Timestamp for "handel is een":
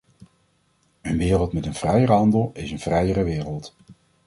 2.11-2.79